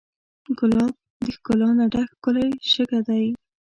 [0.57, 3.25] ګلاب د ښکلا نه ډک ښکلی شګه دی.